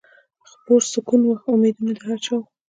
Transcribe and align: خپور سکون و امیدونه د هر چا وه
خپور 0.49 0.81
سکون 0.93 1.21
و 1.25 1.31
امیدونه 1.53 1.91
د 1.95 1.99
هر 2.07 2.17
چا 2.25 2.33
وه 2.39 2.45